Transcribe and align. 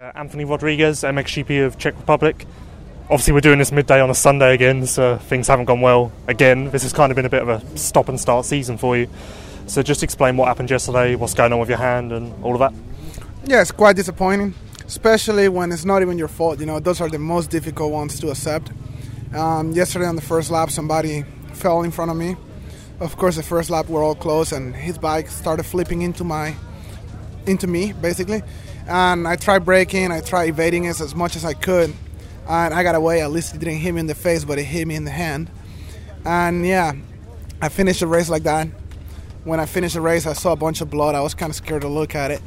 Uh, 0.00 0.12
Anthony 0.14 0.44
Rodriguez, 0.44 1.02
MXGP 1.02 1.66
of 1.66 1.76
Czech 1.76 1.96
Republic. 1.96 2.46
Obviously, 3.10 3.32
we're 3.32 3.40
doing 3.40 3.58
this 3.58 3.72
midday 3.72 4.00
on 4.00 4.08
a 4.08 4.14
Sunday 4.14 4.54
again, 4.54 4.86
so 4.86 5.16
things 5.16 5.48
haven't 5.48 5.64
gone 5.64 5.80
well 5.80 6.12
again. 6.28 6.70
This 6.70 6.84
has 6.84 6.92
kind 6.92 7.10
of 7.10 7.16
been 7.16 7.24
a 7.24 7.28
bit 7.28 7.42
of 7.42 7.48
a 7.48 7.76
stop 7.76 8.08
and 8.08 8.20
start 8.20 8.44
season 8.44 8.78
for 8.78 8.96
you. 8.96 9.08
So, 9.66 9.82
just 9.82 10.04
explain 10.04 10.36
what 10.36 10.46
happened 10.46 10.70
yesterday, 10.70 11.16
what's 11.16 11.34
going 11.34 11.52
on 11.52 11.58
with 11.58 11.68
your 11.68 11.78
hand, 11.78 12.12
and 12.12 12.32
all 12.44 12.52
of 12.52 12.60
that. 12.60 12.72
Yeah, 13.44 13.60
it's 13.60 13.72
quite 13.72 13.96
disappointing, 13.96 14.54
especially 14.86 15.48
when 15.48 15.72
it's 15.72 15.84
not 15.84 16.00
even 16.00 16.16
your 16.16 16.28
fault. 16.28 16.60
You 16.60 16.66
know, 16.66 16.78
those 16.78 17.00
are 17.00 17.08
the 17.08 17.18
most 17.18 17.50
difficult 17.50 17.90
ones 17.90 18.20
to 18.20 18.30
accept. 18.30 18.70
Um, 19.34 19.72
yesterday 19.72 20.06
on 20.06 20.14
the 20.14 20.22
first 20.22 20.52
lap, 20.52 20.70
somebody 20.70 21.24
fell 21.54 21.82
in 21.82 21.90
front 21.90 22.12
of 22.12 22.16
me. 22.16 22.36
Of 23.00 23.16
course, 23.16 23.34
the 23.34 23.42
first 23.42 23.68
lap 23.68 23.88
we're 23.88 24.04
all 24.04 24.14
close, 24.14 24.52
and 24.52 24.76
his 24.76 24.96
bike 24.96 25.28
started 25.28 25.64
flipping 25.64 26.02
into 26.02 26.22
my, 26.22 26.54
into 27.46 27.66
me 27.66 27.94
basically 27.94 28.44
and 28.88 29.28
I 29.28 29.36
tried 29.36 29.64
breaking, 29.64 30.10
I 30.10 30.20
tried 30.20 30.48
evading 30.48 30.84
it 30.84 31.00
as 31.00 31.14
much 31.14 31.36
as 31.36 31.44
I 31.44 31.52
could, 31.52 31.92
and 32.48 32.74
I 32.74 32.82
got 32.82 32.94
away. 32.94 33.20
At 33.20 33.30
least 33.30 33.54
it 33.54 33.58
didn't 33.58 33.76
hit 33.76 33.92
me 33.92 34.00
in 34.00 34.06
the 34.06 34.14
face, 34.14 34.44
but 34.44 34.58
it 34.58 34.64
hit 34.64 34.88
me 34.88 34.94
in 34.94 35.04
the 35.04 35.10
hand. 35.10 35.50
And 36.24 36.66
yeah, 36.66 36.92
I 37.60 37.68
finished 37.68 38.00
the 38.00 38.06
race 38.06 38.30
like 38.30 38.44
that. 38.44 38.68
When 39.44 39.60
I 39.60 39.66
finished 39.66 39.94
the 39.94 40.00
race, 40.00 40.26
I 40.26 40.32
saw 40.32 40.52
a 40.52 40.56
bunch 40.56 40.80
of 40.80 40.90
blood. 40.90 41.14
I 41.14 41.20
was 41.20 41.34
kind 41.34 41.50
of 41.50 41.56
scared 41.56 41.82
to 41.82 41.88
look 41.88 42.14
at 42.14 42.30
it, 42.30 42.40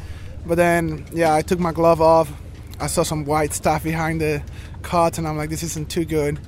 but 0.46 0.56
then 0.56 1.06
yeah, 1.14 1.34
I 1.34 1.44
took 1.44 1.60
my 1.60 1.72
glove 1.72 2.02
off. 2.02 2.32
I 2.80 2.88
saw 2.88 3.04
some 3.04 3.26
white 3.26 3.54
stuff 3.54 3.84
behind 3.84 4.20
the 4.22 4.42
cut, 4.82 5.20
and 5.20 5.28
I'm 5.28 5.38
like, 5.38 5.52
this 5.52 5.62
isn't 5.62 5.92
too 5.92 6.06
good. 6.06 6.40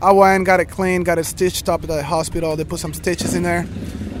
I 0.00 0.12
went, 0.12 0.46
got 0.46 0.60
it 0.60 0.66
cleaned, 0.66 1.04
got 1.04 1.18
it 1.18 1.24
stitched 1.24 1.68
up 1.68 1.82
at 1.82 1.88
the 1.88 2.02
hospital. 2.02 2.56
They 2.56 2.64
put 2.64 2.80
some 2.80 2.94
stitches 2.94 3.34
in 3.34 3.42
there. 3.42 3.66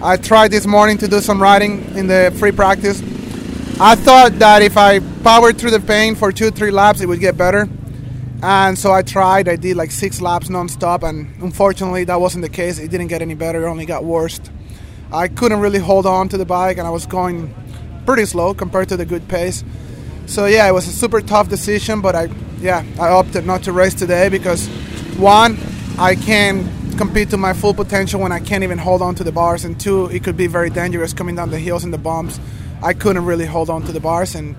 I 0.02 0.18
tried 0.18 0.50
this 0.50 0.66
morning 0.66 0.98
to 0.98 1.08
do 1.08 1.20
some 1.20 1.40
riding 1.40 1.82
in 1.96 2.08
the 2.08 2.34
free 2.38 2.52
practice 2.52 3.02
I 3.80 3.96
thought 3.96 4.38
that 4.38 4.62
if 4.62 4.76
I 4.76 5.00
powered 5.24 5.58
through 5.58 5.72
the 5.72 5.80
pain 5.80 6.14
for 6.14 6.30
two, 6.30 6.52
three 6.52 6.70
laps, 6.70 7.00
it 7.00 7.06
would 7.06 7.18
get 7.18 7.36
better. 7.36 7.68
And 8.40 8.78
so 8.78 8.92
I 8.92 9.02
tried. 9.02 9.48
I 9.48 9.56
did 9.56 9.76
like 9.76 9.90
six 9.90 10.20
laps 10.20 10.48
nonstop, 10.48 11.02
and 11.02 11.42
unfortunately, 11.42 12.04
that 12.04 12.20
wasn't 12.20 12.42
the 12.42 12.48
case. 12.48 12.78
It 12.78 12.92
didn't 12.92 13.08
get 13.08 13.20
any 13.20 13.34
better. 13.34 13.66
It 13.66 13.68
only 13.68 13.84
got 13.84 14.04
worse. 14.04 14.40
I 15.12 15.26
couldn't 15.26 15.58
really 15.58 15.80
hold 15.80 16.06
on 16.06 16.28
to 16.28 16.36
the 16.36 16.44
bike, 16.44 16.78
and 16.78 16.86
I 16.86 16.90
was 16.90 17.04
going 17.04 17.52
pretty 18.06 18.26
slow 18.26 18.54
compared 18.54 18.90
to 18.90 18.96
the 18.96 19.04
good 19.04 19.26
pace. 19.26 19.64
So 20.26 20.46
yeah, 20.46 20.68
it 20.68 20.72
was 20.72 20.86
a 20.86 20.92
super 20.92 21.20
tough 21.20 21.48
decision, 21.48 22.00
but 22.00 22.14
I 22.14 22.28
yeah 22.60 22.84
I 23.00 23.08
opted 23.08 23.44
not 23.44 23.64
to 23.64 23.72
race 23.72 23.94
today 23.94 24.28
because 24.28 24.68
one, 25.16 25.58
I 25.98 26.14
can't 26.14 26.70
compete 26.96 27.30
to 27.30 27.36
my 27.36 27.52
full 27.52 27.74
potential 27.74 28.20
when 28.20 28.30
I 28.30 28.38
can't 28.38 28.62
even 28.62 28.78
hold 28.78 29.02
on 29.02 29.16
to 29.16 29.24
the 29.24 29.32
bars, 29.32 29.64
and 29.64 29.78
two, 29.80 30.06
it 30.06 30.22
could 30.22 30.36
be 30.36 30.46
very 30.46 30.70
dangerous 30.70 31.12
coming 31.12 31.34
down 31.34 31.50
the 31.50 31.58
hills 31.58 31.82
and 31.82 31.92
the 31.92 31.98
bumps. 31.98 32.38
I 32.84 32.92
couldn't 32.92 33.24
really 33.24 33.46
hold 33.46 33.70
on 33.70 33.82
to 33.84 33.92
the 33.92 34.00
bars. 34.00 34.34
And 34.34 34.54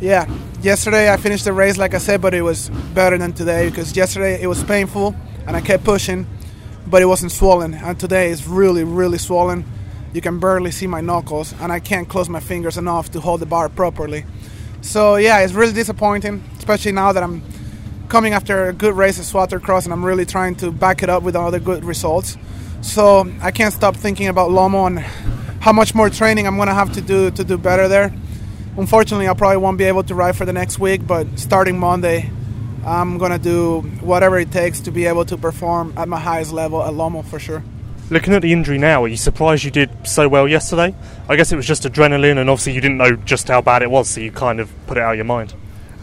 yeah, 0.00 0.30
yesterday 0.62 1.12
I 1.12 1.16
finished 1.16 1.44
the 1.44 1.52
race 1.52 1.76
like 1.76 1.94
I 1.94 1.98
said, 1.98 2.22
but 2.22 2.32
it 2.32 2.42
was 2.42 2.70
better 2.94 3.18
than 3.18 3.32
today 3.32 3.68
because 3.68 3.96
yesterday 3.96 4.40
it 4.40 4.46
was 4.46 4.62
painful 4.62 5.16
and 5.46 5.56
I 5.56 5.60
kept 5.60 5.82
pushing, 5.82 6.26
but 6.86 7.02
it 7.02 7.06
wasn't 7.06 7.32
swollen. 7.32 7.74
And 7.74 7.98
today 7.98 8.30
it's 8.30 8.46
really, 8.46 8.84
really 8.84 9.18
swollen. 9.18 9.64
You 10.12 10.20
can 10.20 10.38
barely 10.38 10.70
see 10.70 10.86
my 10.86 11.02
knuckles, 11.02 11.52
and 11.60 11.70
I 11.70 11.78
can't 11.78 12.08
close 12.08 12.30
my 12.30 12.40
fingers 12.40 12.78
enough 12.78 13.10
to 13.10 13.20
hold 13.20 13.40
the 13.40 13.46
bar 13.46 13.68
properly. 13.68 14.24
So 14.80 15.16
yeah, 15.16 15.40
it's 15.40 15.52
really 15.52 15.72
disappointing, 15.72 16.42
especially 16.58 16.92
now 16.92 17.12
that 17.12 17.22
I'm 17.22 17.42
coming 18.08 18.32
after 18.32 18.68
a 18.68 18.72
good 18.72 18.94
race 18.94 19.18
at 19.18 19.24
Zwarte 19.24 19.60
Cross 19.60 19.84
and 19.84 19.92
I'm 19.92 20.04
really 20.04 20.24
trying 20.24 20.54
to 20.56 20.70
back 20.70 21.02
it 21.02 21.10
up 21.10 21.24
with 21.24 21.34
other 21.34 21.58
good 21.58 21.84
results. 21.84 22.38
So 22.80 23.28
I 23.42 23.50
can't 23.50 23.74
stop 23.74 23.96
thinking 23.96 24.28
about 24.28 24.50
Lommel 24.50 24.86
and 24.86 25.04
how 25.66 25.72
much 25.72 25.96
more 25.96 26.08
training 26.08 26.46
I'm 26.46 26.54
going 26.54 26.68
to 26.68 26.74
have 26.74 26.92
to 26.92 27.00
do 27.00 27.28
to 27.32 27.42
do 27.42 27.58
better 27.58 27.88
there. 27.88 28.14
Unfortunately, 28.76 29.26
I 29.28 29.34
probably 29.34 29.56
won't 29.56 29.78
be 29.78 29.82
able 29.86 30.04
to 30.04 30.14
ride 30.14 30.36
for 30.36 30.44
the 30.44 30.52
next 30.52 30.78
week, 30.78 31.04
but 31.04 31.26
starting 31.36 31.76
Monday, 31.76 32.30
I'm 32.86 33.18
going 33.18 33.32
to 33.32 33.38
do 33.38 33.80
whatever 34.00 34.38
it 34.38 34.52
takes 34.52 34.78
to 34.82 34.92
be 34.92 35.06
able 35.06 35.24
to 35.24 35.36
perform 35.36 35.92
at 35.96 36.06
my 36.06 36.20
highest 36.20 36.52
level 36.52 36.80
at 36.84 36.92
Lommel 36.92 37.24
for 37.24 37.40
sure. 37.40 37.64
Looking 38.10 38.32
at 38.34 38.42
the 38.42 38.52
injury 38.52 38.78
now, 38.78 39.02
are 39.02 39.08
you 39.08 39.16
surprised 39.16 39.64
you 39.64 39.72
did 39.72 39.90
so 40.06 40.28
well 40.28 40.46
yesterday? 40.46 40.94
I 41.28 41.34
guess 41.34 41.50
it 41.50 41.56
was 41.56 41.66
just 41.66 41.82
adrenaline, 41.82 42.38
and 42.38 42.48
obviously 42.48 42.74
you 42.74 42.80
didn't 42.80 42.98
know 42.98 43.16
just 43.16 43.48
how 43.48 43.60
bad 43.60 43.82
it 43.82 43.90
was, 43.90 44.08
so 44.08 44.20
you 44.20 44.30
kind 44.30 44.60
of 44.60 44.72
put 44.86 44.98
it 44.98 45.02
out 45.02 45.14
of 45.14 45.16
your 45.16 45.24
mind. 45.24 45.52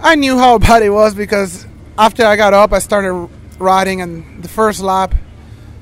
I 0.02 0.16
knew 0.16 0.38
how 0.38 0.58
bad 0.70 0.84
it 0.84 0.90
was 0.90 1.16
because 1.16 1.66
after 1.98 2.26
I 2.26 2.36
got 2.36 2.54
up, 2.54 2.74
I 2.74 2.80
started 2.80 3.30
riding, 3.60 4.02
and 4.02 4.44
the 4.44 4.50
first 4.50 4.82
lap, 4.82 5.16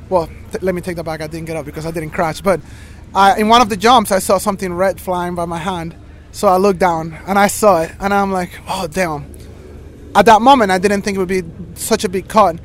well, 0.08 0.28
th- 0.52 0.62
let 0.62 0.75
me 0.75 0.81
take 0.81 0.98
that 0.98 1.03
back. 1.03 1.22
I 1.22 1.25
didn't 1.25 1.48
get 1.48 1.56
up 1.56 1.66
because 1.66 1.88
I 1.88 1.90
didn't 1.90 2.12
crash, 2.12 2.42
but 2.42 2.62
I, 3.14 3.40
in 3.40 3.50
one 3.50 3.62
of 3.62 3.70
the 3.70 3.78
jumps, 3.78 4.12
I 4.12 4.20
saw 4.20 4.38
something 4.38 4.74
red 4.74 5.00
flying 5.02 5.36
by 5.36 5.46
my 5.46 5.58
hand. 5.58 5.96
So 6.32 6.48
I 6.48 6.58
looked 6.58 6.80
down 6.80 7.18
and 7.28 7.38
I 7.38 7.48
saw 7.48 7.82
it, 7.82 7.92
and 8.00 8.14
I'm 8.14 8.32
like, 8.32 8.52
oh, 8.68 8.88
damn. 8.88 9.26
At 10.16 10.26
that 10.28 10.42
moment, 10.42 10.72
I 10.72 10.78
didn't 10.78 11.02
think 11.02 11.18
it 11.18 11.20
would 11.20 11.28
be 11.28 11.44
such 11.76 12.04
a 12.04 12.10
big 12.10 12.28
cut. 12.28 12.58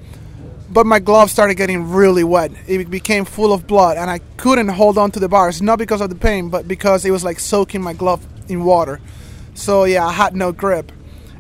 But 0.69 0.85
my 0.85 0.99
glove 0.99 1.31
started 1.31 1.55
getting 1.55 1.91
really 1.91 2.25
wet. 2.25 2.53
It 2.67 2.91
became 2.91 3.25
full 3.25 3.53
of 3.53 3.67
blood, 3.67 3.97
and 3.97 4.11
I 4.11 4.21
couldn't 4.37 4.69
hold 4.69 4.99
on 4.99 5.11
to 5.13 5.21
the 5.21 5.29
bars, 5.29 5.63
not 5.63 5.79
because 5.79 6.01
of 6.01 6.11
the 6.11 6.17
pain, 6.17 6.49
but 6.49 6.69
because 6.69 7.05
it 7.05 7.11
was 7.11 7.25
like 7.25 7.41
soaking 7.41 7.83
my 7.83 7.93
glove 7.93 8.25
in 8.49 8.65
water. 8.65 9.01
So, 9.55 9.85
yeah, 9.85 10.07
I 10.07 10.13
had 10.13 10.37
no 10.37 10.53
grip. 10.53 10.93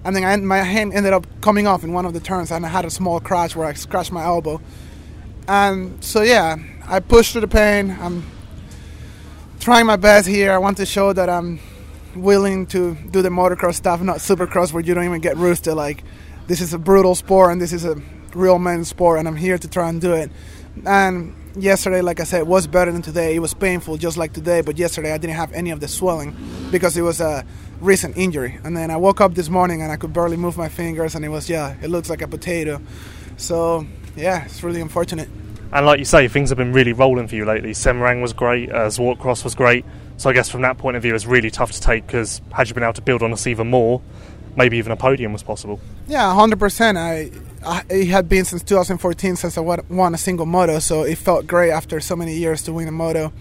And 0.04 0.14
then 0.14 0.24
I, 0.24 0.36
my 0.36 0.58
hand 0.58 0.94
ended 0.94 1.12
up 1.12 1.26
coming 1.40 1.66
off 1.66 1.84
in 1.84 1.92
one 1.92 2.06
of 2.06 2.12
the 2.12 2.20
turns, 2.20 2.50
and 2.50 2.64
I 2.64 2.68
had 2.68 2.84
a 2.84 2.90
small 2.90 3.20
crash 3.20 3.54
where 3.54 3.66
I 3.66 3.74
scratched 3.74 4.12
my 4.12 4.24
elbow. 4.24 4.60
And 5.48 6.02
so, 6.02 6.22
yeah, 6.22 6.56
I 6.86 7.00
pushed 7.00 7.32
through 7.32 7.42
the 7.42 7.48
pain. 7.48 7.96
I'm 8.00 8.24
trying 9.66 9.84
my 9.84 9.96
best 9.96 10.28
here. 10.28 10.52
I 10.52 10.58
want 10.58 10.76
to 10.76 10.86
show 10.86 11.12
that 11.12 11.28
I'm 11.28 11.58
willing 12.14 12.66
to 12.66 12.94
do 13.10 13.20
the 13.20 13.30
motocross 13.30 13.74
stuff, 13.74 14.00
not 14.00 14.18
supercross 14.18 14.72
where 14.72 14.80
you 14.80 14.94
don't 14.94 15.02
even 15.02 15.20
get 15.20 15.36
roosted. 15.36 15.74
Like 15.74 16.04
this 16.46 16.60
is 16.60 16.72
a 16.72 16.78
brutal 16.78 17.16
sport 17.16 17.50
and 17.50 17.60
this 17.60 17.72
is 17.72 17.84
a 17.84 18.00
real 18.32 18.60
men's 18.60 18.86
sport, 18.86 19.18
and 19.18 19.26
I'm 19.26 19.34
here 19.34 19.58
to 19.58 19.66
try 19.68 19.88
and 19.88 20.00
do 20.00 20.12
it. 20.12 20.30
And 20.86 21.34
yesterday, 21.56 22.00
like 22.00 22.20
I 22.20 22.22
said, 22.22 22.46
was 22.46 22.68
better 22.68 22.92
than 22.92 23.02
today. 23.02 23.34
It 23.34 23.40
was 23.40 23.54
painful 23.54 23.96
just 23.96 24.16
like 24.16 24.32
today, 24.32 24.60
but 24.60 24.78
yesterday 24.78 25.12
I 25.12 25.18
didn't 25.18 25.34
have 25.34 25.52
any 25.52 25.72
of 25.72 25.80
the 25.80 25.88
swelling 25.88 26.36
because 26.70 26.96
it 26.96 27.02
was 27.02 27.20
a 27.20 27.44
recent 27.80 28.16
injury. 28.16 28.60
And 28.62 28.76
then 28.76 28.92
I 28.92 28.96
woke 28.96 29.20
up 29.20 29.34
this 29.34 29.48
morning 29.48 29.82
and 29.82 29.90
I 29.90 29.96
could 29.96 30.12
barely 30.12 30.36
move 30.36 30.56
my 30.56 30.68
fingers, 30.68 31.16
and 31.16 31.24
it 31.24 31.28
was 31.28 31.50
yeah, 31.50 31.74
it 31.82 31.90
looks 31.90 32.08
like 32.08 32.22
a 32.22 32.28
potato. 32.28 32.80
So 33.36 33.84
yeah, 34.14 34.44
it's 34.44 34.62
really 34.62 34.80
unfortunate. 34.80 35.28
And 35.72 35.84
like 35.84 35.98
you 35.98 36.04
say, 36.04 36.28
things 36.28 36.50
have 36.50 36.58
been 36.58 36.72
really 36.72 36.92
rolling 36.92 37.28
for 37.28 37.34
you 37.34 37.44
lately. 37.44 37.72
Semarang 37.72 38.22
was 38.22 38.32
great, 38.32 38.70
uh, 38.70 38.86
Zwarte 38.86 39.18
Cross 39.18 39.44
was 39.44 39.54
great. 39.54 39.84
So 40.16 40.30
I 40.30 40.32
guess 40.32 40.48
from 40.48 40.62
that 40.62 40.78
point 40.78 40.96
of 40.96 41.02
view, 41.02 41.14
it's 41.14 41.26
really 41.26 41.50
tough 41.50 41.72
to 41.72 41.80
take 41.80 42.06
because 42.06 42.40
had 42.52 42.68
you 42.68 42.74
been 42.74 42.82
able 42.82 42.94
to 42.94 43.02
build 43.02 43.22
on 43.22 43.32
us 43.32 43.46
even 43.46 43.68
more, 43.68 44.00
maybe 44.56 44.78
even 44.78 44.92
a 44.92 44.96
podium 44.96 45.32
was 45.32 45.42
possible. 45.42 45.80
Yeah, 46.06 46.32
hundred 46.34 46.58
percent. 46.58 46.96
I, 46.96 47.30
I 47.64 47.82
it 47.90 48.08
had 48.08 48.28
been 48.28 48.44
since 48.44 48.62
2014 48.62 49.36
since 49.36 49.58
I 49.58 49.60
won 49.60 50.14
a 50.14 50.18
single 50.18 50.46
moto, 50.46 50.78
so 50.78 51.02
it 51.02 51.18
felt 51.18 51.46
great 51.46 51.70
after 51.70 52.00
so 52.00 52.16
many 52.16 52.34
years 52.34 52.62
to 52.62 52.72
win 52.72 52.88
a 52.88 52.92
moto, 52.92 53.32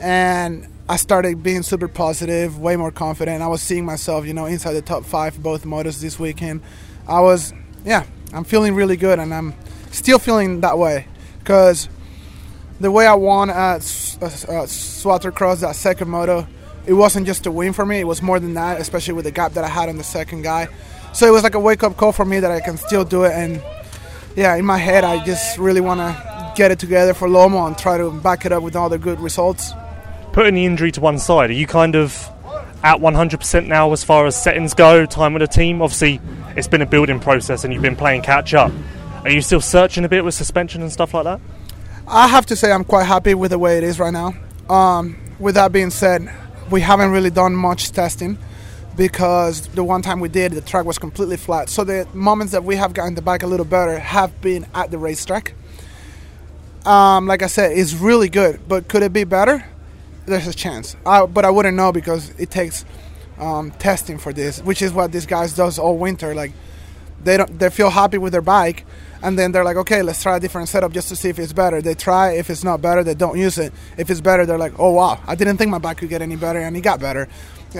and 0.00 0.68
I 0.88 0.96
started 0.96 1.42
being 1.42 1.62
super 1.62 1.88
positive, 1.88 2.58
way 2.58 2.76
more 2.76 2.90
confident. 2.90 3.42
I 3.42 3.46
was 3.46 3.62
seeing 3.62 3.86
myself, 3.86 4.26
you 4.26 4.34
know, 4.34 4.46
inside 4.46 4.74
the 4.74 4.82
top 4.82 5.04
five 5.04 5.42
both 5.42 5.64
motos 5.64 6.00
this 6.00 6.18
weekend. 6.18 6.60
I 7.08 7.20
was, 7.20 7.54
yeah, 7.84 8.04
I'm 8.34 8.44
feeling 8.44 8.74
really 8.74 8.96
good, 8.96 9.18
and 9.18 9.32
I'm 9.32 9.54
still 9.90 10.18
feeling 10.18 10.60
that 10.60 10.76
way 10.76 11.06
because 11.42 11.88
the 12.80 12.90
way 12.90 13.06
I 13.06 13.14
won 13.14 13.50
at, 13.50 13.56
at 14.20 14.22
uh, 14.22 14.26
uh, 14.26 14.66
Zwarte 14.66 15.34
Cross, 15.34 15.60
that 15.60 15.76
second 15.76 16.08
moto, 16.08 16.46
it 16.86 16.92
wasn't 16.92 17.26
just 17.26 17.46
a 17.46 17.50
win 17.50 17.72
for 17.72 17.84
me. 17.84 18.00
It 18.00 18.06
was 18.06 18.22
more 18.22 18.40
than 18.40 18.54
that, 18.54 18.80
especially 18.80 19.14
with 19.14 19.24
the 19.24 19.30
gap 19.30 19.52
that 19.52 19.64
I 19.64 19.68
had 19.68 19.88
on 19.88 19.96
the 19.96 20.04
second 20.04 20.42
guy. 20.42 20.68
So 21.12 21.26
it 21.26 21.30
was 21.30 21.42
like 21.42 21.54
a 21.54 21.60
wake 21.60 21.82
up 21.82 21.96
call 21.96 22.12
for 22.12 22.24
me 22.24 22.40
that 22.40 22.50
I 22.50 22.60
can 22.60 22.76
still 22.76 23.04
do 23.04 23.24
it. 23.24 23.32
And 23.32 23.62
yeah, 24.36 24.54
in 24.56 24.64
my 24.64 24.78
head, 24.78 25.04
I 25.04 25.24
just 25.24 25.58
really 25.58 25.80
want 25.80 26.00
to 26.00 26.52
get 26.56 26.70
it 26.70 26.78
together 26.78 27.14
for 27.14 27.28
Lommel 27.28 27.66
and 27.66 27.76
try 27.76 27.98
to 27.98 28.10
back 28.10 28.46
it 28.46 28.52
up 28.52 28.62
with 28.62 28.76
all 28.76 28.88
the 28.88 28.98
good 28.98 29.20
results. 29.20 29.72
Putting 30.32 30.54
the 30.54 30.64
injury 30.64 30.92
to 30.92 31.00
one 31.00 31.18
side, 31.18 31.50
are 31.50 31.54
you 31.54 31.66
kind 31.66 31.94
of 31.94 32.28
at 32.82 32.98
100% 32.98 33.66
now 33.66 33.92
as 33.92 34.02
far 34.02 34.26
as 34.26 34.40
settings 34.40 34.74
go, 34.74 35.06
time 35.06 35.34
with 35.34 35.42
the 35.42 35.46
team? 35.46 35.82
Obviously, 35.82 36.20
it's 36.56 36.68
been 36.68 36.82
a 36.82 36.86
building 36.86 37.20
process 37.20 37.64
and 37.64 37.72
you've 37.72 37.82
been 37.82 37.96
playing 37.96 38.22
catch 38.22 38.54
up. 38.54 38.72
Are 39.24 39.30
you 39.30 39.40
still 39.40 39.60
searching 39.60 40.04
a 40.04 40.08
bit 40.08 40.24
with 40.24 40.34
suspension 40.34 40.82
and 40.82 40.90
stuff 40.90 41.14
like 41.14 41.24
that? 41.24 41.40
I 42.08 42.26
have 42.26 42.46
to 42.46 42.56
say 42.56 42.72
I'm 42.72 42.82
quite 42.82 43.04
happy 43.04 43.34
with 43.34 43.52
the 43.52 43.58
way 43.58 43.78
it 43.78 43.84
is 43.84 44.00
right 44.00 44.12
now. 44.12 44.34
Um, 44.68 45.16
with 45.38 45.54
that 45.54 45.70
being 45.70 45.90
said, 45.90 46.28
we 46.72 46.80
haven't 46.80 47.12
really 47.12 47.30
done 47.30 47.54
much 47.54 47.92
testing 47.92 48.36
because 48.96 49.68
the 49.68 49.84
one 49.84 50.02
time 50.02 50.18
we 50.18 50.28
did, 50.28 50.52
the 50.52 50.60
track 50.60 50.84
was 50.84 50.98
completely 50.98 51.36
flat. 51.36 51.68
So 51.68 51.84
the 51.84 52.08
moments 52.12 52.52
that 52.52 52.64
we 52.64 52.74
have 52.74 52.94
gotten 52.94 53.14
the 53.14 53.22
bike 53.22 53.44
a 53.44 53.46
little 53.46 53.64
better 53.64 54.00
have 54.00 54.40
been 54.40 54.66
at 54.74 54.90
the 54.90 54.98
racetrack. 54.98 55.54
Um, 56.84 57.28
like 57.28 57.42
I 57.42 57.46
said, 57.46 57.78
it's 57.78 57.94
really 57.94 58.28
good, 58.28 58.60
but 58.66 58.88
could 58.88 59.04
it 59.04 59.12
be 59.12 59.22
better? 59.22 59.64
There's 60.26 60.48
a 60.48 60.54
chance, 60.54 60.96
I, 61.06 61.26
but 61.26 61.44
I 61.44 61.50
wouldn't 61.50 61.76
know 61.76 61.92
because 61.92 62.30
it 62.40 62.50
takes 62.50 62.84
um, 63.38 63.70
testing 63.70 64.18
for 64.18 64.32
this, 64.32 64.60
which 64.60 64.82
is 64.82 64.92
what 64.92 65.12
this 65.12 65.26
guys 65.26 65.54
does 65.54 65.78
all 65.78 65.96
winter. 65.96 66.34
Like 66.34 66.52
they 67.24 67.36
don't 67.36 67.58
they 67.58 67.70
feel 67.70 67.90
happy 67.90 68.18
with 68.18 68.32
their 68.32 68.42
bike 68.42 68.84
and 69.22 69.38
then 69.38 69.52
they're 69.52 69.64
like 69.64 69.76
okay 69.76 70.02
let's 70.02 70.22
try 70.22 70.36
a 70.36 70.40
different 70.40 70.68
setup 70.68 70.92
just 70.92 71.08
to 71.08 71.16
see 71.16 71.28
if 71.28 71.38
it's 71.38 71.52
better. 71.52 71.80
They 71.80 71.94
try 71.94 72.32
if 72.32 72.50
it's 72.50 72.64
not 72.64 72.82
better 72.82 73.04
they 73.04 73.14
don't 73.14 73.38
use 73.38 73.58
it. 73.58 73.72
If 73.96 74.10
it's 74.10 74.20
better 74.20 74.44
they're 74.46 74.58
like 74.58 74.78
oh 74.78 74.92
wow 74.92 75.20
i 75.26 75.34
didn't 75.34 75.56
think 75.56 75.70
my 75.70 75.78
bike 75.78 75.98
could 75.98 76.08
get 76.08 76.22
any 76.22 76.36
better 76.36 76.58
and 76.58 76.76
it 76.76 76.80
got 76.80 77.00
better. 77.00 77.28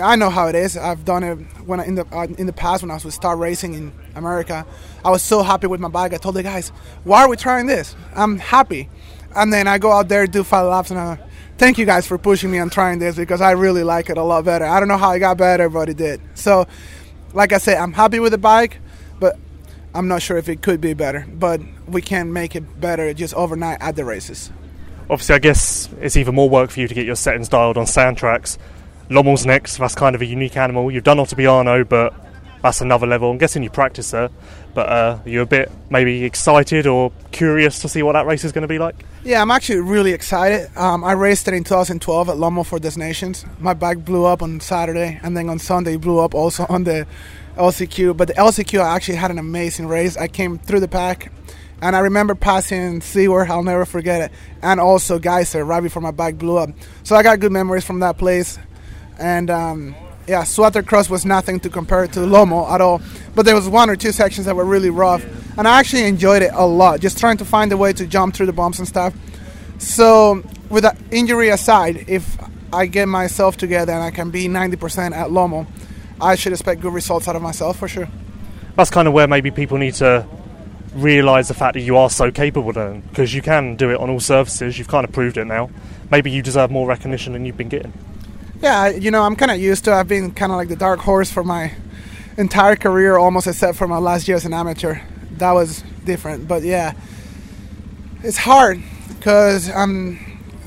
I 0.01 0.15
know 0.15 0.31
how 0.31 0.47
it 0.47 0.55
is. 0.55 0.75
I've 0.75 1.05
done 1.05 1.23
it 1.23 1.35
when 1.65 1.79
I, 1.79 1.85
in 1.85 1.95
the 1.95 2.05
uh, 2.11 2.23
in 2.37 2.47
the 2.47 2.53
past 2.53 2.81
when 2.81 2.89
i 2.89 2.95
was 2.95 3.05
with 3.05 3.13
star 3.13 3.37
racing 3.37 3.73
in 3.73 3.91
america. 4.15 4.65
I 5.03 5.09
was 5.09 5.21
so 5.21 5.43
happy 5.43 5.67
with 5.67 5.79
my 5.79 5.89
bike. 5.89 6.13
I 6.13 6.17
told 6.17 6.35
the 6.35 6.43
guys 6.43 6.69
why 7.03 7.23
are 7.23 7.29
we 7.29 7.37
trying 7.37 7.67
this? 7.67 7.95
I'm 8.15 8.39
happy. 8.39 8.89
And 9.35 9.51
then 9.51 9.67
i 9.67 9.77
go 9.77 9.91
out 9.91 10.09
there 10.09 10.25
do 10.27 10.43
five 10.43 10.67
laps 10.67 10.91
and 10.91 10.99
i'm 10.99 11.07
like 11.09 11.19
thank 11.57 11.77
you 11.77 11.85
guys 11.85 12.07
for 12.07 12.17
pushing 12.17 12.49
me 12.49 12.57
on 12.57 12.69
trying 12.69 12.97
this 12.99 13.15
because 13.15 13.39
i 13.39 13.51
really 13.51 13.83
like 13.83 14.09
it 14.09 14.17
a 14.17 14.23
lot 14.23 14.45
better. 14.45 14.65
I 14.65 14.79
don't 14.79 14.87
know 14.87 14.97
how 14.97 15.11
it 15.11 15.19
got 15.19 15.37
better 15.37 15.69
but 15.69 15.89
it 15.89 15.97
did. 15.97 16.21
So 16.35 16.65
like 17.33 17.51
i 17.51 17.57
said 17.57 17.77
i'm 17.77 17.93
happy 17.93 18.19
with 18.19 18.31
the 18.31 18.37
bike 18.37 18.79
but 19.19 19.37
I'm 19.95 20.07
not 20.07 20.21
sure 20.21 20.37
if 20.37 20.49
it 20.49 20.61
could 20.61 20.81
be 20.81 20.93
better, 20.93 21.25
but 21.31 21.61
we 21.87 22.01
can 22.01 22.33
make 22.33 22.55
it 22.55 22.79
better 22.81 23.13
just 23.13 23.33
overnight 23.35 23.77
at 23.81 23.95
the 23.95 24.05
races. 24.05 24.51
Obviously, 25.09 25.35
I 25.35 25.39
guess 25.39 25.89
it's 26.01 26.17
even 26.17 26.33
more 26.33 26.49
work 26.49 26.71
for 26.71 26.79
you 26.79 26.87
to 26.87 26.93
get 26.93 27.05
your 27.05 27.15
settings 27.15 27.49
dialed 27.49 27.77
on 27.77 27.85
sand 27.85 28.17
tracks. 28.17 28.57
Lommel's 29.09 29.45
next, 29.45 29.77
that's 29.77 29.95
kind 29.95 30.15
of 30.15 30.21
a 30.21 30.25
unique 30.25 30.57
animal. 30.57 30.89
You've 30.89 31.03
done 31.03 31.17
Ottobiano, 31.17 31.87
but 31.87 32.13
that's 32.63 32.81
another 32.81 33.05
level. 33.05 33.29
I'm 33.29 33.37
guessing 33.37 33.61
you 33.61 33.69
practice 33.69 34.11
there, 34.11 34.29
but 34.73 34.87
uh, 34.87 35.19
are 35.23 35.29
you 35.29 35.41
a 35.41 35.45
bit 35.45 35.69
maybe 35.89 36.23
excited 36.23 36.87
or 36.87 37.11
curious 37.31 37.79
to 37.79 37.89
see 37.89 38.01
what 38.01 38.13
that 38.13 38.25
race 38.25 38.45
is 38.45 38.53
going 38.53 38.61
to 38.63 38.67
be 38.67 38.79
like? 38.79 39.05
Yeah, 39.23 39.41
I'm 39.41 39.51
actually 39.51 39.81
really 39.81 40.13
excited. 40.13 40.71
Um, 40.77 41.03
I 41.03 41.11
raced 41.11 41.47
it 41.49 41.53
in 41.53 41.65
2012 41.65 42.29
at 42.29 42.37
Lommel 42.37 42.65
for 42.65 42.79
Des 42.79 42.97
Nations. 42.97 43.45
My 43.59 43.73
bike 43.73 44.03
blew 44.03 44.25
up 44.25 44.41
on 44.41 44.61
Saturday, 44.61 45.19
and 45.21 45.35
then 45.35 45.49
on 45.49 45.59
Sunday 45.59 45.97
blew 45.97 46.19
up 46.19 46.33
also 46.33 46.65
on 46.69 46.85
the 46.85 47.05
LCQ. 47.55 48.15
But 48.17 48.27
the 48.29 48.33
LCQ 48.33 48.79
I 48.81 48.95
actually 48.95 49.15
had 49.15 49.31
an 49.31 49.39
amazing 49.39 49.87
race. 49.87 50.17
I 50.17 50.27
came 50.27 50.57
through 50.57 50.79
the 50.79 50.87
pack, 50.87 51.31
and 51.81 51.95
I 51.95 51.99
remember 51.99 52.35
passing 52.35 53.01
Seaward. 53.01 53.49
I'll 53.49 53.63
never 53.63 53.85
forget 53.85 54.21
it. 54.21 54.37
And 54.61 54.79
also 54.79 55.19
Geyser 55.19 55.65
right 55.65 55.81
before 55.81 56.01
my 56.01 56.11
bike 56.11 56.37
blew 56.37 56.57
up. 56.57 56.69
So 57.03 57.15
I 57.15 57.23
got 57.23 57.39
good 57.39 57.51
memories 57.51 57.83
from 57.83 57.99
that 57.99 58.17
place. 58.17 58.57
And 59.19 59.49
um, 59.49 59.95
yeah, 60.27 60.43
Zwarte 60.43 60.85
Cross 60.85 61.09
was 61.09 61.25
nothing 61.25 61.59
to 61.61 61.69
compare 61.69 62.07
to 62.07 62.19
Lommel 62.21 62.69
at 62.69 62.81
all. 62.81 63.01
But 63.35 63.45
there 63.45 63.55
was 63.55 63.67
one 63.67 63.89
or 63.89 63.95
two 63.95 64.11
sections 64.11 64.45
that 64.45 64.55
were 64.55 64.65
really 64.65 64.89
rough, 64.89 65.25
and 65.57 65.67
I 65.67 65.79
actually 65.79 66.03
enjoyed 66.03 66.41
it 66.41 66.51
a 66.53 66.65
lot. 66.65 66.99
Just 66.99 67.17
trying 67.19 67.37
to 67.37 67.45
find 67.45 67.71
a 67.71 67.77
way 67.77 67.93
to 67.93 68.07
jump 68.07 68.35
through 68.35 68.45
the 68.47 68.53
bumps 68.53 68.79
and 68.79 68.87
stuff. 68.87 69.13
So 69.77 70.43
with 70.69 70.83
that 70.83 70.97
injury 71.11 71.49
aside, 71.49 72.05
if 72.07 72.37
I 72.71 72.85
get 72.85 73.07
myself 73.07 73.57
together 73.57 73.91
and 73.91 74.01
I 74.01 74.11
can 74.11 74.31
be 74.31 74.47
90% 74.47 75.11
at 75.11 75.29
Lommel, 75.29 75.67
I 76.21 76.35
should 76.35 76.53
expect 76.53 76.81
good 76.81 76.93
results 76.93 77.27
out 77.27 77.35
of 77.35 77.41
myself 77.41 77.79
for 77.79 77.87
sure. 77.87 78.07
That's 78.75 78.89
kind 78.89 79.07
of 79.07 79.13
where 79.13 79.27
maybe 79.27 79.51
people 79.51 79.77
need 79.77 79.93
to 79.95 80.25
realise 80.95 81.47
the 81.47 81.53
fact 81.53 81.73
that 81.73 81.81
you 81.81 81.97
are 81.97 82.09
so 82.09 82.31
capable 82.31 82.71
then, 82.71 83.01
because 83.01 83.33
you 83.33 83.41
can 83.41 83.75
do 83.75 83.89
it 83.89 83.99
on 83.99 84.09
all 84.09 84.19
surfaces. 84.19 84.77
You've 84.77 84.87
kind 84.87 85.05
of 85.05 85.11
proved 85.11 85.37
it 85.37 85.45
now. 85.45 85.69
Maybe 86.11 86.31
you 86.31 86.41
deserve 86.41 86.71
more 86.71 86.87
recognition 86.87 87.33
than 87.33 87.45
you've 87.45 87.57
been 87.57 87.69
getting. 87.69 87.93
Yeah, 88.61 88.89
you 88.89 89.11
know, 89.11 89.23
I'm 89.23 89.35
kind 89.35 89.51
of 89.51 89.59
used 89.59 89.85
to. 89.85 89.93
I've 89.93 90.07
been 90.07 90.31
kind 90.31 90.51
of 90.51 90.57
like 90.57 90.69
the 90.69 90.75
dark 90.75 90.99
horse 90.99 91.29
for 91.31 91.43
my 91.43 91.73
entire 92.37 92.75
career, 92.75 93.17
almost 93.17 93.47
except 93.47 93.77
for 93.77 93.87
my 93.87 93.97
last 93.97 94.27
year 94.27 94.37
as 94.37 94.45
an 94.45 94.53
amateur. 94.53 94.99
That 95.37 95.51
was 95.51 95.83
different, 96.05 96.47
but 96.47 96.63
yeah, 96.63 96.93
it's 98.23 98.37
hard 98.37 98.81
because 99.07 99.69
I'm 99.69 100.19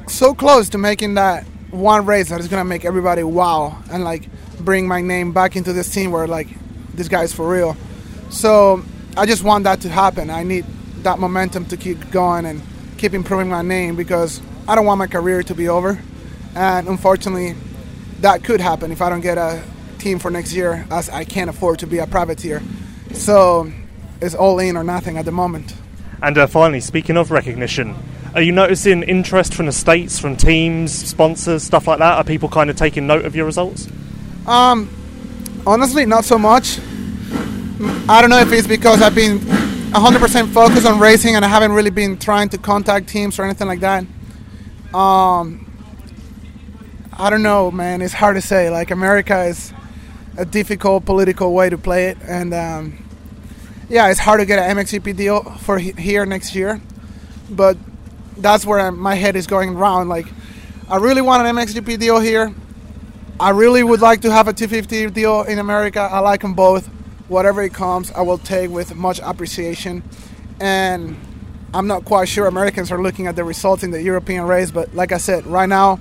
so 0.09 0.35
close 0.35 0.69
to 0.71 0.79
making 0.79 1.15
that 1.15 1.47
one 1.71 2.07
race 2.07 2.29
that 2.31 2.41
is 2.41 2.49
gonna 2.49 2.65
make 2.65 2.85
everybody 2.85 3.23
wow 3.23 3.77
and 3.91 4.05
like 4.05 4.29
bring 4.59 4.87
my 4.89 5.01
name 5.01 5.33
back 5.33 5.57
into 5.57 5.73
this 5.73 5.93
team 5.93 6.11
where 6.11 6.27
like 6.27 6.49
this 6.95 7.09
guy 7.09 7.23
is 7.23 7.33
for 7.33 7.49
real. 7.49 7.77
So 8.31 8.83
I 9.17 9.27
just 9.27 9.45
want 9.45 9.65
that 9.65 9.81
to 9.83 9.89
happen. 9.89 10.31
I 10.31 10.43
need 10.43 10.65
that 11.03 11.19
momentum 11.19 11.67
to 11.67 11.77
keep 11.77 12.11
going 12.11 12.47
and 12.47 12.63
keep 12.99 13.15
improving 13.15 13.49
my 13.49 13.63
name 13.63 13.97
because 13.97 14.41
I 14.69 14.75
don't 14.75 14.87
want 14.87 14.99
my 14.99 15.07
career 15.07 15.43
to 15.45 15.55
be 15.55 15.69
over. 15.69 15.99
And 16.55 16.89
unfortunately, 16.89 17.55
that 18.21 18.43
could 18.45 18.61
happen 18.61 18.91
if 18.91 19.03
I 19.03 19.11
don't 19.11 19.21
get 19.21 19.39
a 19.39 19.63
team 19.99 20.19
for 20.19 20.31
next 20.31 20.53
year, 20.55 20.87
as 20.91 21.09
I 21.09 21.25
can't 21.25 21.51
afford 21.51 21.79
to 21.81 21.87
be 21.87 21.99
a 21.99 22.07
privateer. 22.07 22.63
So 23.13 23.71
it's 24.21 24.35
all 24.35 24.59
in 24.59 24.77
or 24.77 24.85
nothing 24.85 25.19
at 25.19 25.25
the 25.25 25.33
moment. 25.33 25.75
And 26.23 26.37
uh, 26.39 26.47
finally, 26.47 26.81
speaking 26.81 27.17
of 27.17 27.31
recognition, 27.31 27.95
are 28.37 28.43
you 28.43 28.53
noticing 28.53 29.03
interest 29.03 29.55
from 29.55 29.65
the 29.65 29.73
states, 29.73 30.19
from 30.19 30.37
teams, 30.37 30.93
sponsors, 30.93 31.63
stuff 31.63 31.89
like 31.89 32.01
that? 32.01 32.19
Are 32.19 32.25
people 32.25 32.51
kind 32.51 32.69
of 32.69 32.77
taking 32.77 33.07
note 33.07 33.25
of 33.25 33.35
your 33.35 33.47
results? 33.47 33.89
Um, 34.47 34.91
honestly, 35.67 36.05
not 36.05 36.27
so 36.27 36.37
much. 36.39 36.79
I 38.09 38.21
don't 38.21 38.29
know 38.29 38.41
if 38.41 38.53
it's 38.53 38.67
because 38.67 39.01
I've 39.01 39.15
been 39.15 39.39
100% 39.39 40.53
focused 40.53 40.87
on 40.87 40.99
racing 40.99 41.35
and 41.35 41.47
I 41.47 41.49
haven't 41.49 41.73
really 41.73 41.89
been 41.89 42.19
trying 42.19 42.51
to 42.51 42.59
contact 42.59 43.09
teams 43.09 43.39
or 43.39 43.45
anything 43.45 43.69
like 43.69 43.81
that. 43.81 44.05
Um, 44.93 45.67
I 47.15 47.31
don't 47.31 47.43
know, 47.43 47.71
man. 47.71 48.03
It's 48.03 48.13
hard 48.13 48.37
to 48.37 48.43
say. 48.43 48.69
Like 48.69 48.91
America 48.91 49.45
is 49.45 49.73
a 50.37 50.45
difficult 50.45 51.07
political 51.07 51.55
way 51.55 51.71
to 51.71 51.79
play 51.79 52.09
it, 52.09 52.19
and 52.23 52.53
um, 52.53 52.99
yeah, 53.89 54.11
it's 54.11 54.21
hard 54.21 54.41
to 54.41 54.47
get 54.47 54.59
an 54.59 54.77
MXGP 54.77 55.17
deal 55.17 55.43
for 55.43 55.79
he- 55.79 55.93
here 55.93 56.27
next 56.27 56.55
year. 56.55 56.83
But 57.49 57.79
that's 58.37 58.65
where 58.65 58.81
I'm, 58.81 58.99
my 58.99 59.15
head 59.15 59.37
is 59.37 59.47
going 59.47 59.77
around. 59.77 60.09
Like, 60.09 60.27
I 60.89 60.97
really 60.97 61.23
want 61.23 61.47
an 61.47 61.57
MXGP 61.57 61.99
deal 61.99 62.21
here. 62.21 62.55
I 63.39 63.51
really 63.51 63.83
would 63.83 64.01
like 64.01 64.23
to 64.23 64.31
have 64.31 64.49
a 64.49 64.53
250 64.53 65.11
deal 65.11 65.43
in 65.43 65.59
America. 65.59 66.01
I 66.01 66.21
like 66.21 66.43
them 66.43 66.55
both. 66.55 66.87
Whatever 67.29 67.63
it 67.63 67.75
comes, 67.75 68.11
I 68.13 68.23
will 68.23 68.39
take 68.39 68.71
with 68.71 68.95
much 68.95 69.21
appreciation. 69.23 70.03
And 70.61 71.17
I'm 71.75 71.87
not 71.87 72.05
quite 72.05 72.29
sure 72.29 72.47
Americans 72.47 72.91
are 72.91 73.03
looking 73.03 73.27
at 73.27 73.37
the 73.37 73.45
results 73.45 73.83
in 73.83 73.91
the 73.91 74.03
European 74.03 74.45
race, 74.45 74.71
but 74.71 74.95
like 74.95 75.13
I 75.13 75.19
said, 75.19 75.47
right 75.47 75.69
now, 75.69 76.01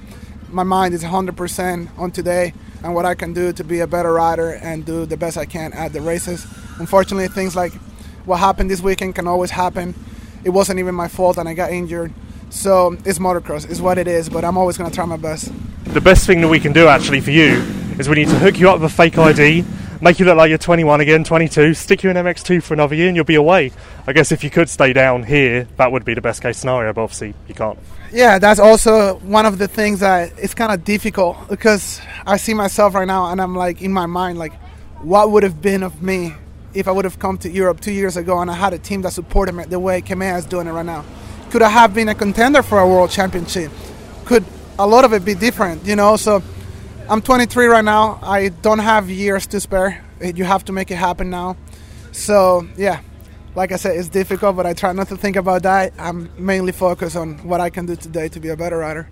my 0.49 0.63
mind 0.63 0.93
is 0.93 1.03
100% 1.03 1.99
on 1.99 2.11
today 2.11 2.53
and 2.83 2.93
what 2.95 3.05
I 3.05 3.15
can 3.15 3.33
do 3.33 3.51
to 3.51 3.63
be 3.63 3.79
a 3.79 3.87
better 3.87 4.13
rider 4.13 4.51
and 4.51 4.85
do 4.85 5.05
the 5.05 5.17
best 5.17 5.37
I 5.37 5.45
can 5.45 5.73
at 5.73 5.91
the 5.91 5.99
races. 5.99 6.45
Unfortunately, 6.79 7.27
things 7.27 7.55
like 7.55 7.73
what 8.23 8.37
happened 8.37 8.69
this 8.69 8.81
weekend 8.81 9.15
can 9.15 9.27
always 9.27 9.51
happen. 9.51 9.95
It 10.43 10.51
wasn't 10.51 10.79
even 10.79 10.95
my 10.95 11.07
fault 11.07 11.37
and 11.37 11.49
I 11.49 11.55
got 11.55 11.71
injured. 11.71 12.13
So 12.55 12.97
it's 13.03 13.19
motocross, 13.19 13.69
it's 13.69 13.81
what 13.81 13.97
it 13.97 14.07
is, 14.07 14.29
but 14.29 14.45
I'm 14.45 14.57
always 14.57 14.77
going 14.77 14.89
to 14.89 14.95
try 14.95 15.03
my 15.05 15.17
best. 15.17 15.51
The 15.83 15.99
best 15.99 16.25
thing 16.25 16.39
that 16.39 16.47
we 16.47 16.59
can 16.61 16.71
do 16.71 16.87
actually 16.87 17.19
for 17.19 17.31
you 17.31 17.61
is 17.99 18.07
we 18.07 18.15
need 18.15 18.29
to 18.29 18.39
hook 18.39 18.57
you 18.57 18.69
up 18.69 18.79
with 18.79 18.89
a 18.91 18.95
fake 18.95 19.17
ID, 19.17 19.65
make 19.99 20.19
you 20.19 20.25
look 20.25 20.37
like 20.37 20.47
you're 20.47 20.57
21 20.57 21.01
again, 21.01 21.25
22, 21.25 21.73
stick 21.73 22.01
you 22.01 22.09
in 22.09 22.15
MX2 22.15 22.63
for 22.63 22.73
another 22.73 22.95
year, 22.95 23.07
and 23.07 23.15
you'll 23.15 23.25
be 23.25 23.35
away. 23.35 23.73
I 24.07 24.13
guess 24.13 24.31
if 24.31 24.41
you 24.41 24.49
could 24.49 24.69
stay 24.69 24.93
down 24.93 25.23
here, 25.23 25.67
that 25.75 25.91
would 25.91 26.05
be 26.05 26.13
the 26.13 26.21
best 26.21 26.41
case 26.41 26.57
scenario, 26.57 26.93
but 26.93 27.01
obviously 27.01 27.33
you 27.49 27.53
can't. 27.53 27.77
Yeah, 28.13 28.39
that's 28.39 28.61
also 28.61 29.15
one 29.19 29.45
of 29.45 29.57
the 29.57 29.67
things 29.67 29.99
that 29.99 30.31
it's 30.37 30.53
kind 30.53 30.71
of 30.71 30.85
difficult 30.85 31.49
because 31.49 31.99
I 32.25 32.37
see 32.37 32.53
myself 32.53 32.95
right 32.95 33.05
now 33.05 33.31
and 33.31 33.41
I'm 33.41 33.53
like 33.55 33.81
in 33.81 33.91
my 33.91 34.05
mind, 34.05 34.39
like, 34.39 34.53
what 35.01 35.29
would 35.29 35.43
have 35.43 35.61
been 35.61 35.83
of 35.83 36.01
me 36.01 36.33
if 36.73 36.87
I 36.87 36.91
would 36.91 37.03
have 37.03 37.19
come 37.19 37.37
to 37.39 37.49
Europe 37.49 37.81
two 37.81 37.91
years 37.91 38.15
ago 38.15 38.39
and 38.39 38.49
I 38.49 38.53
had 38.53 38.73
a 38.73 38.79
team 38.79 39.01
that 39.01 39.11
supported 39.11 39.53
me 39.53 39.65
the 39.65 39.77
way 39.77 40.01
Kemea 40.01 40.37
is 40.37 40.45
doing 40.45 40.67
it 40.67 40.71
right 40.71 40.85
now? 40.85 41.03
Could 41.55 41.61
I 41.61 41.69
have 41.69 41.93
been 41.93 42.09
a 42.09 42.15
contender 42.15 42.61
for 42.61 42.79
a 42.79 42.85
world 42.85 43.11
championship? 43.11 43.71
Could 44.25 44.43
a 44.77 44.85
lot 44.85 45.05
of 45.05 45.13
it 45.13 45.23
be 45.23 45.33
different, 45.33 45.85
you 45.85 45.95
know? 45.95 46.17
So 46.17 46.43
I'm 47.07 47.21
23 47.21 47.67
right 47.67 47.85
now. 47.85 48.19
I 48.21 48.49
don't 48.49 48.79
have 48.79 49.09
years 49.09 49.47
to 49.47 49.61
spare. 49.61 50.03
You 50.21 50.43
have 50.43 50.65
to 50.65 50.73
make 50.73 50.91
it 50.91 50.97
happen 50.97 51.29
now. 51.29 51.55
So, 52.11 52.67
yeah, 52.75 52.99
like 53.55 53.71
I 53.71 53.77
said, 53.77 53.95
it's 53.95 54.09
difficult, 54.09 54.57
but 54.57 54.65
I 54.65 54.73
try 54.73 54.91
not 54.91 55.07
to 55.07 55.15
think 55.15 55.37
about 55.37 55.63
that. 55.63 55.93
I'm 55.97 56.29
mainly 56.37 56.73
focused 56.73 57.15
on 57.15 57.37
what 57.47 57.61
I 57.61 57.69
can 57.69 57.85
do 57.85 57.95
today 57.95 58.27
to 58.27 58.39
be 58.41 58.49
a 58.49 58.57
better 58.57 58.79
rider. 58.79 59.07